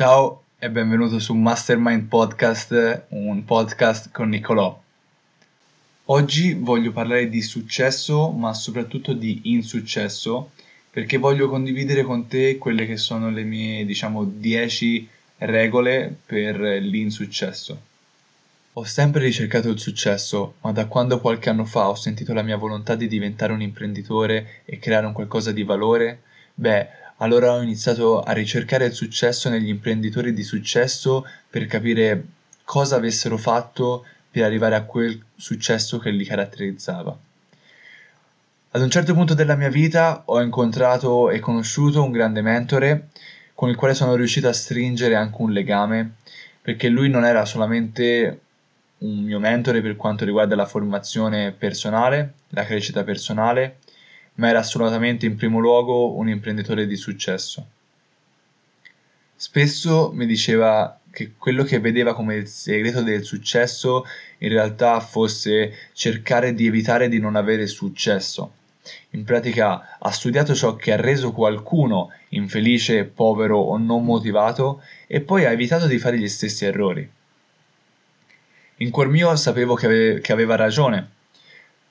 Ciao 0.00 0.44
e 0.58 0.70
benvenuto 0.70 1.18
su 1.18 1.34
Mastermind 1.34 2.08
Podcast, 2.08 3.04
un 3.08 3.44
podcast 3.44 4.10
con 4.10 4.30
Nicolò. 4.30 4.80
Oggi 6.06 6.54
voglio 6.54 6.90
parlare 6.90 7.28
di 7.28 7.42
successo, 7.42 8.30
ma 8.30 8.54
soprattutto 8.54 9.12
di 9.12 9.42
insuccesso, 9.52 10.52
perché 10.90 11.18
voglio 11.18 11.50
condividere 11.50 12.02
con 12.02 12.28
te 12.28 12.56
quelle 12.56 12.86
che 12.86 12.96
sono 12.96 13.28
le 13.28 13.42
mie, 13.42 13.84
diciamo, 13.84 14.24
10 14.24 15.06
regole 15.36 16.16
per 16.24 16.58
l'insuccesso. 16.58 17.78
Ho 18.72 18.84
sempre 18.84 19.24
ricercato 19.24 19.68
il 19.68 19.78
successo, 19.78 20.54
ma 20.62 20.72
da 20.72 20.86
quando 20.86 21.20
qualche 21.20 21.50
anno 21.50 21.66
fa 21.66 21.90
ho 21.90 21.94
sentito 21.94 22.32
la 22.32 22.40
mia 22.40 22.56
volontà 22.56 22.94
di 22.94 23.06
diventare 23.06 23.52
un 23.52 23.60
imprenditore 23.60 24.62
e 24.64 24.78
creare 24.78 25.04
un 25.04 25.12
qualcosa 25.12 25.52
di 25.52 25.62
valore, 25.62 26.22
beh, 26.54 26.88
allora 27.22 27.52
ho 27.52 27.62
iniziato 27.62 28.20
a 28.20 28.32
ricercare 28.32 28.86
il 28.86 28.92
successo 28.92 29.48
negli 29.48 29.68
imprenditori 29.68 30.32
di 30.32 30.42
successo 30.42 31.26
per 31.48 31.66
capire 31.66 32.24
cosa 32.64 32.96
avessero 32.96 33.36
fatto 33.36 34.04
per 34.30 34.44
arrivare 34.44 34.74
a 34.74 34.84
quel 34.84 35.20
successo 35.36 35.98
che 35.98 36.10
li 36.10 36.24
caratterizzava. 36.24 37.16
Ad 38.72 38.80
un 38.80 38.90
certo 38.90 39.14
punto 39.14 39.34
della 39.34 39.56
mia 39.56 39.68
vita 39.68 40.22
ho 40.26 40.40
incontrato 40.40 41.30
e 41.30 41.40
conosciuto 41.40 42.02
un 42.02 42.12
grande 42.12 42.40
mentore 42.40 43.08
con 43.54 43.68
il 43.68 43.76
quale 43.76 43.94
sono 43.94 44.14
riuscito 44.14 44.48
a 44.48 44.52
stringere 44.52 45.16
anche 45.16 45.42
un 45.42 45.50
legame, 45.50 46.12
perché 46.62 46.88
lui 46.88 47.10
non 47.10 47.24
era 47.24 47.44
solamente 47.44 48.40
un 48.98 49.18
mio 49.24 49.38
mentore 49.38 49.82
per 49.82 49.96
quanto 49.96 50.24
riguarda 50.24 50.54
la 50.54 50.66
formazione 50.66 51.52
personale, 51.52 52.34
la 52.50 52.64
crescita 52.64 53.02
personale, 53.02 53.78
ma 54.40 54.48
era 54.48 54.60
assolutamente 54.60 55.26
in 55.26 55.36
primo 55.36 55.58
luogo 55.58 56.14
un 56.14 56.30
imprenditore 56.30 56.86
di 56.86 56.96
successo. 56.96 57.66
Spesso 59.36 60.10
mi 60.14 60.24
diceva 60.24 60.98
che 61.10 61.32
quello 61.36 61.62
che 61.62 61.78
vedeva 61.78 62.14
come 62.14 62.36
il 62.36 62.46
segreto 62.46 63.02
del 63.02 63.22
successo 63.22 64.06
in 64.38 64.48
realtà 64.48 64.98
fosse 65.00 65.90
cercare 65.92 66.54
di 66.54 66.66
evitare 66.66 67.10
di 67.10 67.20
non 67.20 67.36
avere 67.36 67.66
successo. 67.66 68.54
In 69.10 69.24
pratica 69.24 69.98
ha 69.98 70.10
studiato 70.10 70.54
ciò 70.54 70.74
che 70.74 70.92
ha 70.92 70.96
reso 70.96 71.32
qualcuno 71.32 72.10
infelice, 72.30 73.04
povero 73.04 73.58
o 73.58 73.76
non 73.76 74.04
motivato 74.04 74.82
e 75.06 75.20
poi 75.20 75.44
ha 75.44 75.50
evitato 75.50 75.86
di 75.86 75.98
fare 75.98 76.18
gli 76.18 76.28
stessi 76.28 76.64
errori. 76.64 77.06
In 78.76 78.90
cuor 78.90 79.08
mio 79.08 79.36
sapevo 79.36 79.74
che, 79.74 79.86
ave- 79.86 80.20
che 80.22 80.32
aveva 80.32 80.56
ragione. 80.56 81.18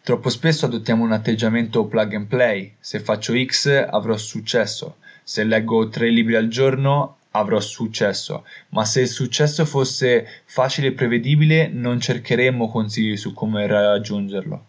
Troppo 0.02 0.30
spesso 0.30 0.66
adottiamo 0.66 1.04
un 1.04 1.12
atteggiamento 1.12 1.86
plug 1.86 2.14
and 2.16 2.28
play. 2.28 2.74
Se 2.80 3.00
faccio 3.00 3.34
X 3.44 3.68
avrò 3.68 4.18
successo. 4.18 4.98
Se 5.24 5.44
leggo 5.44 5.88
tre 5.90 6.10
libri 6.10 6.36
al 6.36 6.48
giorno 6.48 7.18
avrò 7.32 7.60
successo. 7.60 8.46
Ma 8.70 8.86
se 8.86 9.02
il 9.02 9.08
successo 9.08 9.66
fosse 9.66 10.26
facile 10.46 10.88
e 10.88 10.92
prevedibile 10.94 11.68
non 11.68 12.00
cercheremmo 12.00 12.70
consigli 12.70 13.18
su 13.18 13.34
come 13.34 13.68
raggiungerlo. 13.68 14.66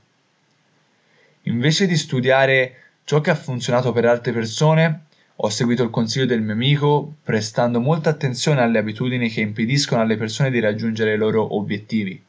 Invece 1.45 1.86
di 1.86 1.97
studiare 1.97 2.75
ciò 3.05 3.20
che 3.20 3.31
ha 3.31 3.34
funzionato 3.34 3.92
per 3.92 4.05
altre 4.05 4.33
persone, 4.33 5.05
ho 5.36 5.48
seguito 5.48 5.83
il 5.83 5.91
consiglio 5.91 6.27
del 6.27 6.42
mio 6.42 6.53
amico, 6.53 7.14
prestando 7.23 7.81
molta 7.81 8.11
attenzione 8.11 8.61
alle 8.61 8.78
abitudini 8.78 9.31
che 9.31 9.41
impediscono 9.41 10.03
alle 10.03 10.19
persone 10.19 10.51
di 10.51 10.61
raggiungere 10.61 11.14
i 11.14 11.17
loro 11.17 11.56
obiettivi. 11.56 12.23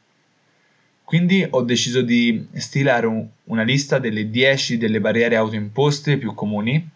Quindi 1.12 1.46
ho 1.50 1.60
deciso 1.60 2.00
di 2.00 2.48
stilare 2.54 3.04
un, 3.04 3.28
una 3.44 3.64
lista 3.64 3.98
delle 3.98 4.30
10 4.30 4.78
delle 4.78 4.98
barriere 4.98 5.36
autoimposte 5.36 6.16
più 6.16 6.34
comuni, 6.34 6.88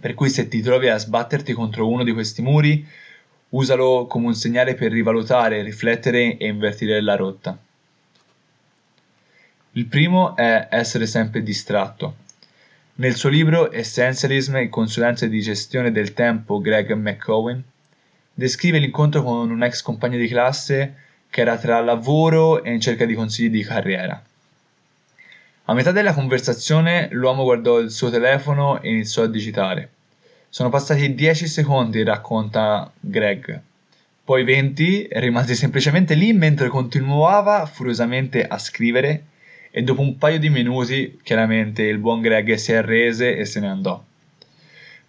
per 0.00 0.14
cui 0.14 0.28
se 0.28 0.48
ti 0.48 0.60
trovi 0.60 0.88
a 0.88 0.98
sbatterti 0.98 1.52
contro 1.52 1.88
uno 1.88 2.02
di 2.02 2.12
questi 2.12 2.42
muri, 2.42 2.84
usalo 3.50 4.06
come 4.06 4.26
un 4.26 4.34
segnale 4.34 4.74
per 4.74 4.90
rivalutare, 4.90 5.62
riflettere 5.62 6.38
e 6.38 6.48
invertire 6.48 7.00
la 7.00 7.14
rotta. 7.14 7.56
Il 9.74 9.86
primo 9.86 10.34
è 10.34 10.66
essere 10.68 11.06
sempre 11.06 11.44
distratto. 11.44 12.16
Nel 12.94 13.14
suo 13.14 13.28
libro 13.28 13.70
Essentialism 13.70 14.56
e 14.56 14.68
consulenze 14.68 15.28
di 15.28 15.40
gestione 15.40 15.92
del 15.92 16.14
tempo 16.14 16.60
Greg 16.60 16.94
McCowan 16.94 17.62
descrive 18.34 18.80
l'incontro 18.80 19.22
con 19.22 19.48
un 19.48 19.62
ex 19.62 19.82
compagno 19.82 20.18
di 20.18 20.26
classe 20.26 21.08
che 21.30 21.40
era 21.40 21.56
tra 21.56 21.80
lavoro 21.80 22.62
e 22.62 22.72
in 22.72 22.80
cerca 22.80 23.06
di 23.06 23.14
consigli 23.14 23.50
di 23.50 23.62
carriera. 23.62 24.20
A 25.64 25.72
metà 25.72 25.92
della 25.92 26.12
conversazione 26.12 27.08
l'uomo 27.12 27.44
guardò 27.44 27.78
il 27.78 27.92
suo 27.92 28.10
telefono 28.10 28.82
e 28.82 28.90
iniziò 28.90 29.22
a 29.22 29.28
digitare. 29.28 29.90
Sono 30.48 30.68
passati 30.68 31.14
10 31.14 31.46
secondi, 31.46 32.02
racconta 32.02 32.90
Greg. 32.98 33.60
Poi 34.24 34.42
20 34.42 35.08
rimase 35.12 35.54
semplicemente 35.54 36.14
lì 36.14 36.32
mentre 36.32 36.68
continuava 36.68 37.66
furiosamente 37.66 38.44
a 38.44 38.58
scrivere 38.58 39.26
e 39.70 39.82
dopo 39.82 40.00
un 40.00 40.18
paio 40.18 40.40
di 40.40 40.50
minuti, 40.50 41.20
chiaramente, 41.22 41.84
il 41.84 41.98
buon 41.98 42.20
Greg 42.20 42.54
si 42.54 42.72
arrese 42.72 43.36
e 43.36 43.44
se 43.44 43.60
ne 43.60 43.68
andò. 43.68 44.02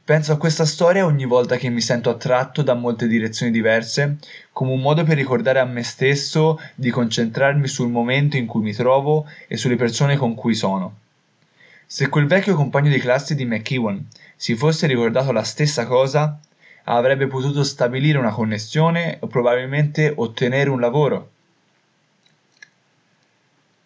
Penso 0.04 0.32
a 0.32 0.38
questa 0.38 0.66
storia 0.66 1.06
ogni 1.06 1.26
volta 1.26 1.58
che 1.58 1.70
mi 1.70 1.80
sento 1.80 2.10
attratto 2.10 2.64
da 2.64 2.74
molte 2.74 3.06
direzioni 3.06 3.52
diverse, 3.52 4.18
come 4.52 4.72
un 4.72 4.82
modo 4.82 5.04
per 5.04 5.16
ricordare 5.16 5.60
a 5.60 5.66
me 5.66 5.84
stesso 5.84 6.60
di 6.74 6.90
concentrarmi 6.90 7.68
sul 7.68 7.90
momento 7.90 8.36
in 8.36 8.48
cui 8.48 8.62
mi 8.62 8.74
trovo 8.74 9.28
e 9.48 9.58
sulle 9.58 9.76
persone 9.76 10.18
con 10.18 10.34
cui 10.34 10.56
sono. 10.56 10.98
Se 11.86 12.10
quel 12.10 12.26
vecchio 12.26 12.56
compagno 12.56 12.90
di 12.90 12.98
classe 12.98 13.36
di 13.36 13.46
McEwan 13.46 14.04
si 14.36 14.56
fosse 14.56 14.88
ricordato 14.88 15.32
la 15.32 15.44
stessa 15.44 15.86
cosa, 15.86 16.40
avrebbe 16.86 17.28
potuto 17.28 17.64
stabilire 17.64 18.18
una 18.18 18.32
connessione 18.32 19.18
o 19.20 19.28
probabilmente 19.28 20.12
ottenere 20.16 20.72
un 20.72 20.80
lavoro. 20.80 21.30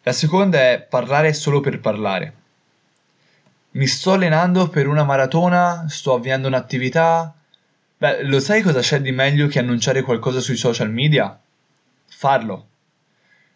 La 0.04 0.14
seconda 0.14 0.60
è 0.60 0.80
parlare 0.80 1.34
solo 1.34 1.60
per 1.60 1.82
parlare. 1.82 2.34
Mi 3.76 3.88
sto 3.88 4.14
allenando 4.14 4.70
per 4.70 4.88
una 4.88 5.04
maratona, 5.04 5.86
sto 5.90 6.14
avviando 6.14 6.48
un'attività. 6.48 7.36
Beh, 7.98 8.24
lo 8.24 8.40
sai 8.40 8.62
cosa 8.62 8.80
c'è 8.80 9.02
di 9.02 9.12
meglio 9.12 9.48
che 9.48 9.60
annunciare 9.60 10.02
qualcosa 10.02 10.40
sui 10.40 10.56
social 10.56 10.90
media? 10.90 11.38
Farlo. 12.08 12.68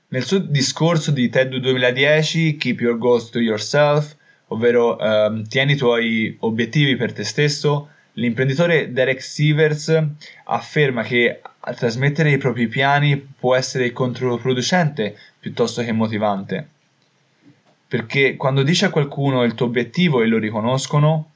Nel 0.10 0.26
suo 0.26 0.40
discorso 0.40 1.12
di 1.12 1.30
TED 1.30 1.56
2010, 1.56 2.58
Keep 2.58 2.82
Your 2.82 2.98
Goals 2.98 3.30
to 3.30 3.40
Yourself, 3.40 4.14
ovvero 4.48 5.00
ehm, 5.00 5.48
tieni 5.48 5.72
i 5.72 5.78
tuoi 5.78 6.36
obiettivi 6.42 6.98
per 6.98 7.14
te 7.14 7.24
stesso, 7.24 7.88
l'imprenditore 8.14 8.92
Derek 8.92 9.22
Sivers 9.22 10.04
afferma 10.44 11.02
che 11.04 11.40
trasmettere 11.78 12.32
i 12.32 12.38
propri 12.38 12.68
piani 12.68 13.16
può 13.18 13.56
essere 13.56 13.94
controproducente 13.94 15.16
piuttosto 15.40 15.82
che 15.82 15.94
motivante. 15.94 16.68
Perché 17.90 18.36
quando 18.36 18.62
dici 18.62 18.86
a 18.86 18.92
qualcuno 18.92 19.44
il 19.44 19.56
tuo 19.56 19.66
obiettivo 19.66 20.22
e 20.22 20.28
lo 20.28 20.38
riconoscono, 20.38 21.32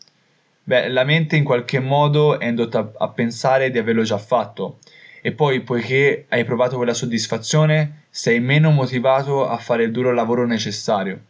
beh, 0.64 0.88
la 0.90 1.04
mente 1.04 1.36
in 1.36 1.44
qualche 1.44 1.80
modo 1.80 2.40
è 2.40 2.46
indotta 2.46 2.92
a 2.96 3.08
pensare 3.10 3.72
di 3.72 3.80
averlo 3.80 4.04
già 4.04 4.20
fatto. 4.20 4.78
E 5.24 5.32
poi, 5.32 5.62
poiché 5.62 6.26
hai 6.30 6.44
provato 6.44 6.78
quella 6.78 6.94
soddisfazione, 6.94 8.04
sei 8.12 8.40
meno 8.40 8.70
motivato 8.70 9.48
a 9.48 9.58
fare 9.58 9.86
il 9.86 9.92
duro 9.92 10.14
lavoro 10.14 10.46
necessario. 10.46 11.22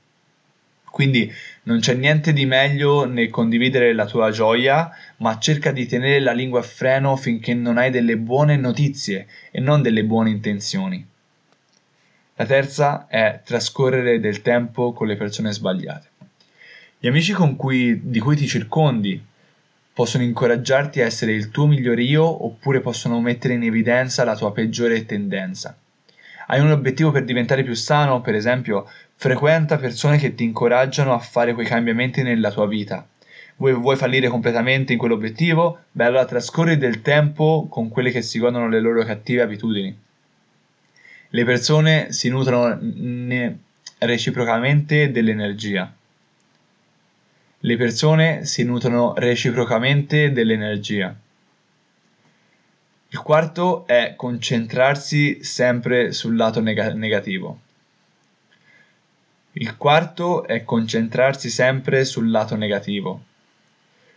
Quindi 0.92 1.32
non 1.64 1.80
c'è 1.80 1.94
niente 1.94 2.34
di 2.34 2.46
meglio 2.46 3.06
nel 3.06 3.30
condividere 3.30 3.94
la 3.94 4.06
tua 4.06 4.30
gioia, 4.30 4.92
ma 5.20 5.40
cerca 5.40 5.72
di 5.72 5.86
tenere 5.86 6.20
la 6.20 6.34
lingua 6.34 6.60
a 6.60 6.64
freno 6.64 7.16
finché 7.16 7.54
non 7.54 7.78
hai 7.78 7.92
delle 7.92 8.18
buone 8.18 8.58
notizie 8.58 9.28
e 9.52 9.62
non 9.62 9.82
delle 9.82 10.04
buone 10.04 10.32
intenzioni. 10.32 11.12
La 12.36 12.46
terza 12.46 13.06
è 13.08 13.42
trascorrere 13.44 14.20
del 14.20 14.42
tempo 14.42 14.92
con 14.92 15.06
le 15.06 15.16
persone 15.16 15.54
sbagliate. 15.54 16.10
Gli 16.98 17.08
amici 17.08 17.32
cui, 17.34 18.00
di 18.10 18.20
cui 18.20 18.36
ti 18.36 18.48
circondi 18.48 19.24
possono 19.94 20.24
incoraggiarti 20.24 21.00
a 21.00 21.06
essere 21.06 21.34
il 21.34 21.52
tuo 21.52 21.68
miglior 21.68 22.00
io 22.00 22.46
oppure 22.46 22.80
possono 22.80 23.22
mettere 23.22 23.54
in 23.54 23.62
evidenza 23.62 24.24
la 24.24 24.36
tua 24.36 24.52
peggiore 24.52 25.06
tendenza. 25.06 25.78
Hai 26.48 26.60
un 26.60 26.72
obiettivo 26.72 27.12
per 27.12 27.24
diventare 27.24 27.62
più 27.62 27.76
sano, 27.76 28.22
per 28.22 28.34
esempio, 28.34 28.90
frequenta 29.14 29.78
persone 29.78 30.18
che 30.18 30.34
ti 30.34 30.44
incoraggiano 30.44 31.14
a 31.14 31.20
fare 31.20 31.54
quei 31.54 31.68
cambiamenti 31.68 32.24
nella 32.24 32.52
tua 32.52 32.66
vita. 32.66 33.08
Vuoi, 33.58 33.74
vuoi 33.74 33.96
fallire 33.96 34.28
completamente 34.28 34.92
in 34.92 34.98
quell'obiettivo? 34.98 35.82
Beh, 35.92 36.06
allora 36.06 36.26
trascorri 36.26 36.78
del 36.78 37.04
tempo 37.04 37.68
con 37.70 37.90
quelle 37.90 38.10
che 38.10 38.24
si 38.24 38.40
godono 38.40 38.68
le 38.68 38.80
loro 38.80 39.04
cattive 39.04 39.44
abitudini. 39.44 40.03
Le 41.36 41.46
persone 41.46 42.12
si 42.12 42.30
nutrono 42.30 42.80
reciprocamente 43.98 45.10
dell'energia. 45.10 45.92
Le 47.58 47.76
persone 47.76 48.46
si 48.46 48.64
nutrono 48.64 49.16
reciprocamente 49.16 50.32
dell'energia. 50.32 51.16
Il 53.08 53.18
quarto 53.18 53.88
è 53.88 54.14
concentrarsi 54.16 55.44
sempre 55.44 56.12
sul 56.12 56.36
lato 56.36 56.62
neg- 56.62 56.94
negativo. 56.94 57.60
Il 59.54 59.76
quarto 59.76 60.46
è 60.46 60.64
concentrarsi 60.64 61.50
sempre 61.50 62.06
sul 62.06 62.30
lato 62.30 62.56
negativo. 62.56 63.24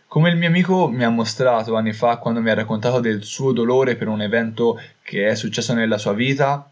Come 0.05 0.29
il 0.29 0.37
mio 0.37 0.49
amico 0.49 0.87
mi 0.87 1.03
ha 1.03 1.09
mostrato 1.09 1.75
anni 1.75 1.93
fa 1.93 2.17
quando 2.17 2.41
mi 2.41 2.51
ha 2.51 2.53
raccontato 2.53 2.99
del 2.99 3.23
suo 3.23 3.53
dolore 3.53 3.95
per 3.95 4.07
un 4.07 4.21
evento 4.21 4.79
che 5.01 5.25
è 5.25 5.33
successo 5.33 5.73
nella 5.73 5.97
sua 5.97 6.13
vita, 6.13 6.71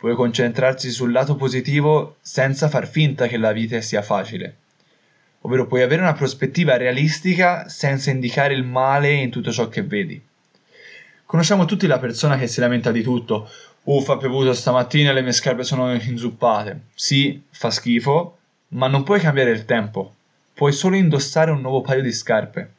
puoi 0.00 0.14
concentrarsi 0.14 0.90
sul 0.90 1.12
lato 1.12 1.36
positivo 1.36 2.16
senza 2.22 2.70
far 2.70 2.88
finta 2.88 3.26
che 3.26 3.36
la 3.36 3.52
vita 3.52 3.82
sia 3.82 4.00
facile. 4.00 4.56
Ovvero 5.42 5.66
puoi 5.66 5.82
avere 5.82 6.00
una 6.00 6.14
prospettiva 6.14 6.78
realistica 6.78 7.68
senza 7.68 8.10
indicare 8.10 8.54
il 8.54 8.64
male 8.64 9.12
in 9.12 9.28
tutto 9.30 9.52
ciò 9.52 9.68
che 9.68 9.82
vedi. 9.82 10.18
Conosciamo 11.26 11.66
tutti 11.66 11.86
la 11.86 11.98
persona 11.98 12.38
che 12.38 12.46
si 12.46 12.60
lamenta 12.60 12.90
di 12.90 13.02
tutto. 13.02 13.50
Uffa, 13.84 14.14
ha 14.14 14.16
piovuto 14.16 14.54
stamattina 14.54 15.10
e 15.10 15.12
le 15.12 15.20
mie 15.20 15.32
scarpe 15.32 15.64
sono 15.64 15.92
inzuppate. 15.92 16.80
Sì, 16.94 17.42
fa 17.50 17.70
schifo, 17.70 18.38
ma 18.68 18.86
non 18.86 19.02
puoi 19.02 19.20
cambiare 19.20 19.50
il 19.50 19.66
tempo. 19.66 20.14
Puoi 20.54 20.72
solo 20.72 20.96
indossare 20.96 21.50
un 21.50 21.60
nuovo 21.60 21.82
paio 21.82 22.00
di 22.00 22.12
scarpe. 22.12 22.72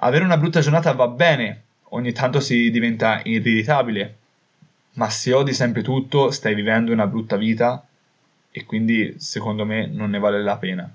Avere 0.00 0.24
una 0.24 0.36
brutta 0.36 0.58
giornata 0.58 0.90
va 0.92 1.06
bene, 1.06 1.62
ogni 1.90 2.10
tanto 2.10 2.40
si 2.40 2.72
diventa 2.72 3.20
irritabile, 3.22 4.17
ma 4.94 5.10
se 5.10 5.32
odi 5.32 5.52
sempre 5.52 5.82
tutto, 5.82 6.30
stai 6.30 6.54
vivendo 6.54 6.92
una 6.92 7.06
brutta 7.06 7.36
vita 7.36 7.84
e 8.50 8.64
quindi 8.64 9.16
secondo 9.18 9.64
me 9.64 9.86
non 9.86 10.10
ne 10.10 10.18
vale 10.18 10.42
la 10.42 10.56
pena. 10.56 10.90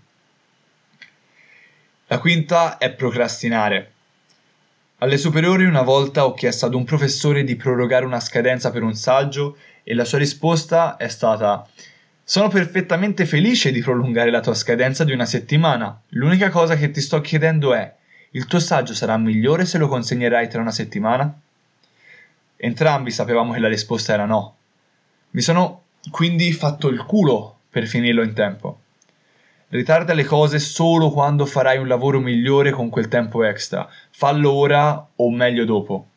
La 2.08 2.20
quinta 2.20 2.78
è 2.78 2.92
procrastinare. 2.92 3.92
Alle 5.00 5.18
superiori 5.18 5.66
una 5.66 5.82
volta 5.82 6.26
ho 6.26 6.34
chiesto 6.34 6.66
ad 6.66 6.74
un 6.74 6.84
professore 6.84 7.44
di 7.44 7.56
prorogare 7.56 8.06
una 8.06 8.20
scadenza 8.20 8.72
per 8.72 8.84
un 8.84 8.96
saggio 8.96 9.58
e 9.84 9.94
la 9.94 10.06
sua 10.06 10.18
risposta 10.18 10.98
è 10.98 11.08
stata 11.08 11.68
sono 12.26 12.48
perfettamente 12.48 13.26
felice 13.26 13.72
di 13.74 13.82
prolungare 13.82 14.32
la 14.32 14.40
tua 14.40 14.54
scadenza 14.54 15.04
di 15.04 15.12
una 15.12 15.26
settimana. 15.26 16.02
L'unica 16.10 16.50
cosa 16.50 16.76
che 16.78 16.90
ti 16.90 17.02
sto 17.02 17.20
chiedendo 17.20 17.74
è 17.74 17.94
il 18.32 18.46
tuo 18.46 18.60
saggio 18.60 18.94
sarà 18.94 19.18
migliore 19.18 19.66
se 19.66 19.78
lo 19.78 19.90
consegnerai 19.90 20.48
tra 20.48 20.62
una 20.62 20.72
settimana? 20.72 21.38
Entrambi 22.66 23.12
sapevamo 23.12 23.52
che 23.52 23.60
la 23.60 23.68
risposta 23.68 24.14
era 24.14 24.24
no. 24.24 24.56
Mi 25.32 25.42
sono 25.42 25.82
quindi 26.10 26.54
fatto 26.54 26.88
il 26.88 27.04
culo 27.04 27.58
per 27.70 27.86
finirlo 27.88 28.24
in 28.24 28.34
tempo. 28.34 28.80
Ritarda 29.68 30.14
le 30.14 30.24
cose 30.24 30.60
solo 30.60 31.12
quando 31.12 31.46
farai 31.46 31.78
un 31.78 31.90
lavoro 31.90 32.22
migliore 32.22 32.72
con 32.72 32.88
quel 32.88 33.10
tempo 33.10 33.44
extra. 33.44 33.86
Fallo 34.12 34.52
ora 34.52 35.06
o 35.14 35.30
meglio 35.30 35.66
dopo. 35.66 36.08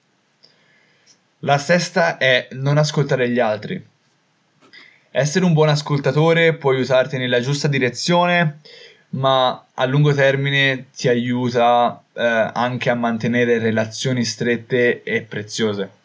La 1.40 1.58
sesta 1.58 2.16
è 2.16 2.46
non 2.52 2.78
ascoltare 2.78 3.28
gli 3.28 3.40
altri. 3.40 3.84
Essere 5.10 5.44
un 5.44 5.52
buon 5.52 5.70
ascoltatore 5.70 6.54
può 6.54 6.70
aiutarti 6.70 7.18
nella 7.18 7.40
giusta 7.40 7.66
direzione, 7.66 8.60
ma 9.10 9.64
a 9.74 9.84
lungo 9.84 10.14
termine 10.14 10.90
ti 10.94 11.08
aiuta 11.08 12.04
eh, 12.12 12.22
anche 12.54 12.88
a 12.88 12.94
mantenere 12.94 13.58
relazioni 13.58 14.24
strette 14.24 15.02
e 15.02 15.22
preziose. 15.22 16.04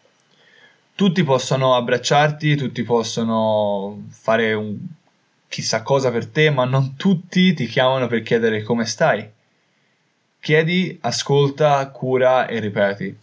Tutti 0.96 1.24
possono 1.24 1.76
abbracciarti, 1.76 2.56
tutti 2.56 2.84
possono 2.84 4.06
fare 4.10 4.54
un 4.54 4.78
chissà 5.52 5.82
cosa 5.82 6.12
per 6.12 6.28
te, 6.28 6.50
ma 6.50 6.64
non 6.64 6.96
tutti 6.96 7.54
ti 7.54 7.66
chiamano 7.66 8.08
per 8.08 8.22
chiedere 8.22 8.64
come 8.64 8.86
stai. 8.86 9.30
Chiedi, 10.40 10.98
ascolta, 11.02 11.86
cura 11.90 12.48
e 12.48 12.60
ripeti. 12.60 13.18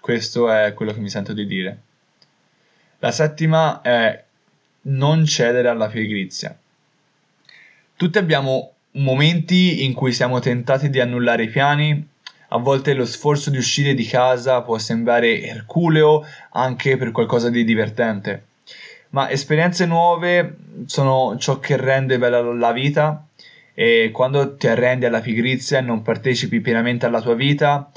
Questo 0.00 0.50
è 0.50 0.72
quello 0.72 0.94
che 0.94 1.00
mi 1.00 1.10
sento 1.10 1.34
di 1.34 1.46
dire. 1.46 1.80
La 3.00 3.10
settima 3.10 3.82
è 3.82 4.24
non 4.82 5.26
cedere 5.26 5.68
alla 5.68 5.88
pigrizia. 5.88 6.56
Tutti 7.96 8.16
abbiamo 8.16 8.72
momenti 8.92 9.84
in 9.84 9.92
cui 9.92 10.12
siamo 10.12 10.40
tentati 10.40 10.88
di 10.88 11.00
annullare 11.00 11.42
i 11.44 11.48
piani, 11.50 12.08
a 12.54 12.58
volte 12.58 12.94
lo 12.94 13.04
sforzo 13.04 13.50
di 13.50 13.58
uscire 13.58 13.94
di 13.94 14.06
casa 14.06 14.62
può 14.62 14.78
sembrare 14.78 15.42
erculeo 15.42 16.24
anche 16.52 16.96
per 16.96 17.10
qualcosa 17.10 17.50
di 17.50 17.64
divertente, 17.64 18.44
ma 19.10 19.28
esperienze 19.28 19.86
nuove 19.86 20.56
sono 20.86 21.36
ciò 21.36 21.58
che 21.58 21.76
rende 21.76 22.16
bella 22.16 22.40
la 22.40 22.72
vita 22.72 23.26
e 23.74 24.10
quando 24.12 24.54
ti 24.54 24.68
arrendi 24.68 25.04
alla 25.04 25.20
pigrizia 25.20 25.78
e 25.78 25.82
non 25.82 26.02
partecipi 26.02 26.60
pienamente 26.60 27.06
alla 27.06 27.20
tua 27.20 27.34
vita, 27.34 27.90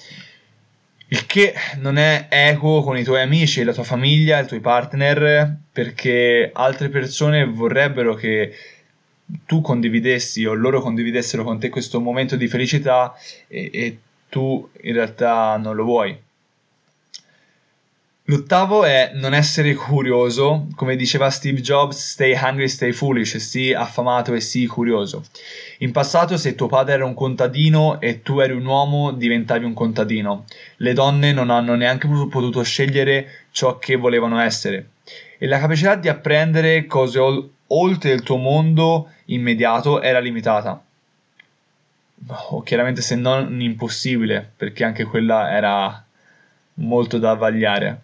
il 1.09 1.25
che 1.27 1.54
non 1.77 1.98
è 2.00 2.25
equo 2.27 2.81
con 2.81 2.98
i 2.98 3.04
tuoi 3.04 3.21
amici, 3.21 3.63
la 3.63 3.74
tua 3.74 3.83
famiglia, 3.83 4.39
i 4.39 4.48
tuoi 4.48 4.59
partner, 4.59 5.56
perché 5.71 6.50
altre 6.51 6.89
persone 6.89 7.45
vorrebbero 7.45 8.15
che 8.15 8.56
tu 9.45 9.62
condividessi 9.62 10.45
o 10.45 10.54
loro 10.54 10.81
condividessero 10.81 11.44
con 11.44 11.59
te 11.59 11.69
questo 11.69 12.01
momento 12.01 12.36
di 12.36 12.48
felicità 12.48 13.13
e, 13.48 13.69
e 13.71 13.98
tu 14.29 14.69
in 14.81 14.94
realtà 14.94 15.57
non 15.57 15.75
lo 15.75 15.83
vuoi. 15.83 16.25
L'ottavo 18.29 18.83
è 18.83 19.12
non 19.13 19.33
essere 19.33 19.74
curioso, 19.74 20.68
come 20.75 20.97
diceva 20.97 21.29
Steve 21.29 21.62
Jobs, 21.62 22.12
stay 22.12 22.33
hungry, 22.33 22.68
stay 22.68 22.91
foolish, 22.91 23.38
sii 23.38 23.74
affamato 23.74 24.33
e 24.33 24.41
sii 24.41 24.65
curioso. 24.65 25.24
In 25.77 25.94
passato 25.94 26.35
se 26.35 26.53
tuo 26.53 26.68
padre 26.68 26.95
era 26.95 27.06
un 27.06 27.13
contadino 27.13 28.01
e 28.01 28.21
tu 28.24 28.39
eri 28.39 28.51
un 28.51 28.65
uomo 28.65 29.13
diventavi 29.13 29.63
un 29.63 29.74
contadino. 29.74 30.44
Le 30.75 30.91
donne 30.91 31.31
non 31.31 31.50
hanno 31.50 31.75
neanche 31.75 32.09
potuto 32.09 32.63
scegliere 32.63 33.45
ciò 33.51 33.77
che 33.77 33.95
volevano 33.95 34.41
essere. 34.41 34.89
E 35.38 35.47
la 35.47 35.59
capacità 35.59 35.95
di 35.95 36.09
apprendere 36.09 36.85
cose 36.85 37.19
ol- 37.19 37.50
oltre 37.68 38.12
il 38.12 38.23
tuo 38.23 38.35
mondo 38.35 39.09
immediato 39.27 40.01
era 40.01 40.19
limitata. 40.19 40.83
O 42.25 42.62
chiaramente 42.64 43.02
se 43.02 43.16
non 43.16 43.62
impossibile, 43.62 44.52
perché 44.58 44.84
anche 44.84 45.04
quella 45.04 45.52
era 45.52 46.04
molto 46.75 47.19
da 47.19 47.34
vagliare. 47.36 48.02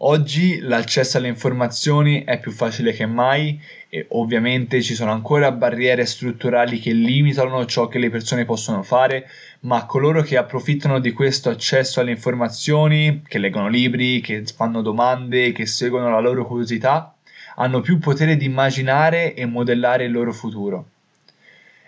Oggi 0.00 0.60
l'accesso 0.60 1.16
alle 1.16 1.28
informazioni 1.28 2.22
è 2.24 2.38
più 2.38 2.52
facile 2.52 2.92
che 2.92 3.06
mai 3.06 3.58
e 3.88 4.06
ovviamente 4.10 4.82
ci 4.82 4.94
sono 4.94 5.10
ancora 5.10 5.50
barriere 5.52 6.04
strutturali 6.04 6.78
che 6.78 6.92
limitano 6.92 7.64
ciò 7.64 7.88
che 7.88 7.98
le 7.98 8.10
persone 8.10 8.44
possono 8.44 8.82
fare, 8.82 9.26
ma 9.60 9.86
coloro 9.86 10.20
che 10.20 10.36
approfittano 10.36 11.00
di 11.00 11.12
questo 11.12 11.48
accesso 11.48 12.00
alle 12.00 12.10
informazioni, 12.10 13.22
che 13.26 13.38
leggono 13.38 13.68
libri, 13.68 14.20
che 14.20 14.44
fanno 14.44 14.82
domande, 14.82 15.52
che 15.52 15.64
seguono 15.64 16.10
la 16.10 16.20
loro 16.20 16.46
curiosità, 16.46 17.14
hanno 17.54 17.80
più 17.80 17.98
potere 17.98 18.36
di 18.36 18.44
immaginare 18.44 19.32
e 19.32 19.46
modellare 19.46 20.04
il 20.04 20.12
loro 20.12 20.34
futuro. 20.34 20.88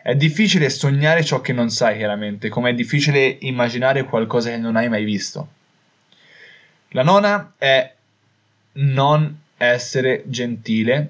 È 0.03 0.15
difficile 0.15 0.71
sognare 0.71 1.25
ciò 1.25 1.41
che 1.41 1.53
non 1.53 1.71
sai 1.71 1.97
chiaramente, 1.97 2.49
come 2.49 2.71
è 2.71 2.75
difficile 2.75 3.37
immaginare 3.41 4.05
qualcosa 4.05 4.51
che 4.51 4.57
non 4.57 4.77
hai 4.77 4.89
mai 4.89 5.05
visto. 5.05 5.49
La 6.91 7.03
nona 7.03 7.55
è 7.59 7.93
non 8.73 9.41
essere 9.57 10.23
gentile? 10.27 11.09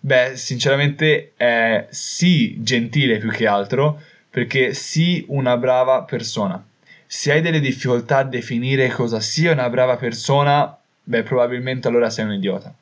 Beh, 0.00 0.32
sinceramente 0.34 1.32
è 1.36 1.86
sì 1.90 2.62
gentile 2.62 3.18
più 3.18 3.30
che 3.30 3.46
altro, 3.46 4.02
perché 4.28 4.74
sii 4.74 5.26
una 5.28 5.56
brava 5.56 6.02
persona. 6.02 6.64
Se 7.06 7.30
hai 7.30 7.42
delle 7.42 7.60
difficoltà 7.60 8.18
a 8.18 8.24
definire 8.24 8.88
cosa 8.88 9.20
sia 9.20 9.52
una 9.52 9.68
brava 9.68 9.96
persona, 9.96 10.76
beh, 11.04 11.22
probabilmente 11.22 11.86
allora 11.86 12.10
sei 12.10 12.24
un 12.24 12.32
idiota. 12.32 12.74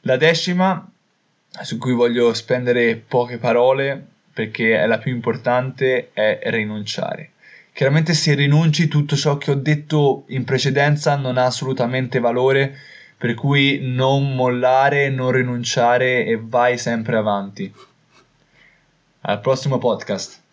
La 0.00 0.16
decima, 0.16 0.86
su 1.62 1.78
cui 1.78 1.92
voglio 1.92 2.32
spendere 2.34 2.96
poche 2.96 3.38
parole, 3.38 4.04
perché 4.32 4.78
è 4.78 4.86
la 4.86 4.98
più 4.98 5.12
importante, 5.12 6.10
è 6.12 6.40
rinunciare. 6.44 7.30
Chiaramente 7.72 8.14
se 8.14 8.34
rinunci 8.34 8.88
tutto 8.88 9.16
ciò 9.16 9.36
che 9.36 9.50
ho 9.50 9.54
detto 9.54 10.24
in 10.28 10.44
precedenza 10.44 11.16
non 11.16 11.36
ha 11.36 11.44
assolutamente 11.44 12.20
valore, 12.20 12.74
per 13.18 13.34
cui 13.34 13.80
non 13.82 14.34
mollare, 14.34 15.08
non 15.08 15.30
rinunciare 15.30 16.24
e 16.24 16.38
vai 16.42 16.78
sempre 16.78 17.16
avanti. 17.16 17.72
Al 19.22 19.40
prossimo 19.40 19.78
podcast. 19.78 20.44